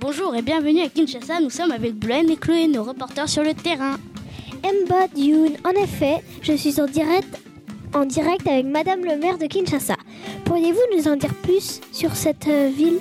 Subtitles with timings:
[0.00, 1.40] Bonjour et bienvenue à Kinshasa.
[1.40, 3.96] Nous sommes avec Blaine et Chloé, nos reporters sur le terrain.
[4.62, 7.40] Mbot Yoon, en effet, je suis en direct,
[7.92, 9.96] en direct avec Madame le maire de Kinshasa.
[10.44, 13.00] Pourriez-vous nous en dire plus sur cette euh, ville?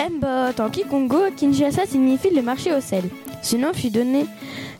[0.00, 3.04] Mbot, en Kikongo, Kinshasa signifie le marché au sel.
[3.42, 4.26] Ce nom fut donné,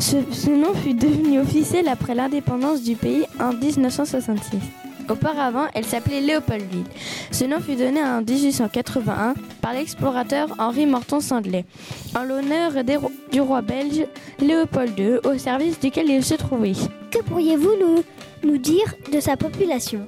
[0.01, 4.84] ce, ce nom fut devenu officiel après l'indépendance du pays en 1966.
[5.09, 6.85] Auparavant, elle s'appelait Léopoldville.
[7.31, 11.65] Ce nom fut donné en 1881 par l'explorateur Henri Morton Sandley,
[12.17, 12.73] en l'honneur
[13.31, 14.07] du roi belge
[14.41, 16.73] Léopold II, au service duquel il se trouvait.
[17.11, 17.75] Que pourriez-vous
[18.45, 20.07] nous dire de sa population?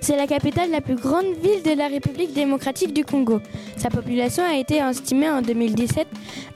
[0.00, 3.40] C'est la capitale la plus grande ville de la République démocratique du Congo.
[3.76, 6.06] Sa population a été estimée en 2017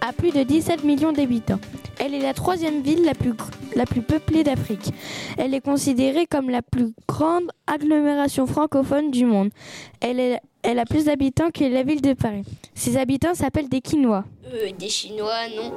[0.01, 1.59] à plus de 17 millions d'habitants.
[1.99, 4.91] Elle est la troisième ville la plus, gr- la plus peuplée d'Afrique.
[5.37, 9.51] Elle est considérée comme la plus grande agglomération francophone du monde.
[10.01, 12.45] Elle, est- elle a plus d'habitants que la ville de Paris.
[12.75, 14.25] Ses habitants s'appellent des Quinois.
[14.53, 15.73] Euh, des Chinois, non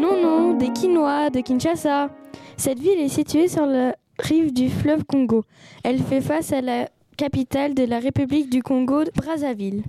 [0.00, 2.10] Non, non, des Quinois de Kinshasa.
[2.56, 5.44] Cette ville est située sur la rive du fleuve Congo.
[5.82, 9.82] Elle fait face à la capitale de la République du Congo, Brazzaville.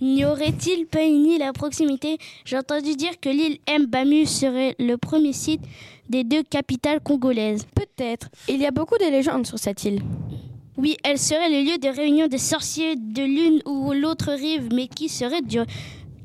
[0.00, 2.18] N'y aurait-il pas une île à proximité?
[2.44, 5.62] J'ai entendu dire que l'île Mbamu serait le premier site
[6.10, 7.64] des deux capitales congolaises.
[7.74, 8.28] Peut-être.
[8.48, 10.02] Il y a beaucoup de légendes sur cette île.
[10.76, 14.88] Oui, elle serait le lieu de réunion des sorciers de l'une ou l'autre rive, mais
[14.88, 15.60] qui serait, du-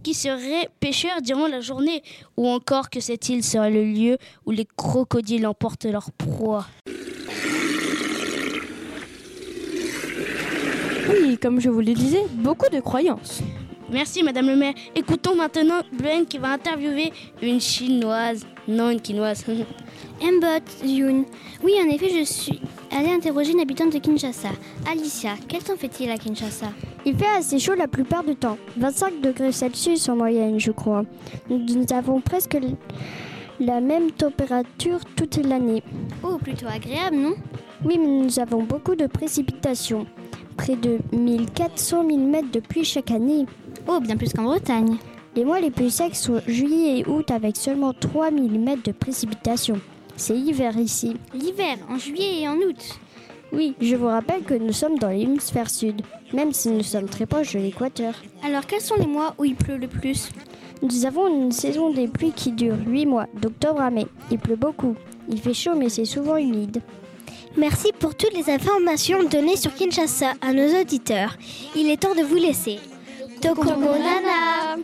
[0.03, 2.02] qui serait pêcheurs durant la journée?
[2.36, 6.66] Ou encore que cette île serait le lieu où les crocodiles emportent leur proie?
[11.09, 13.41] Oui, comme je vous le disais, beaucoup de croyances.
[13.91, 14.73] Merci Madame le maire.
[14.95, 18.45] Écoutons maintenant Gwen qui va interviewer une chinoise.
[18.67, 19.43] Non, une quinoise.
[20.21, 21.25] Mbot Yoon.
[21.63, 22.61] Oui, en effet, je suis
[22.95, 24.49] allée interroger une habitante de Kinshasa.
[24.89, 26.67] Alicia, quel temps fait-il à Kinshasa?
[27.05, 31.05] Il fait assez chaud la plupart du temps, 25 degrés Celsius en moyenne, je crois.
[31.50, 32.57] Nous avons presque
[33.59, 35.81] la même température toute l'année.
[36.22, 37.34] Oh, plutôt agréable, non?
[37.84, 40.05] Oui, mais nous avons beaucoup de précipitations.
[40.59, 43.46] Près de 1400 mm de pluie chaque année.
[43.88, 44.97] Oh, bien plus qu'en Bretagne.
[45.34, 49.80] Les mois les plus secs sont juillet et août avec seulement 3 mm de précipitations.
[50.18, 51.16] C'est hiver ici.
[51.34, 53.00] L'hiver, en juillet et en août.
[53.53, 56.02] Oui, je vous rappelle que nous sommes dans l'hémisphère sud,
[56.34, 58.16] même si nous sommes très proches de l'équateur.
[58.44, 60.30] Alors, quels sont les mois où il pleut le plus?
[60.81, 64.08] Nous avons une saison des pluies qui dure 8 mois, d'octobre à mai.
[64.30, 64.96] Il pleut beaucoup.
[65.30, 66.81] Il fait chaud mais c'est souvent humide.
[67.57, 71.35] Merci pour toutes les informations données sur Kinshasa à nos auditeurs.
[71.75, 72.79] Il est temps de vous laisser.
[73.41, 74.77] Nana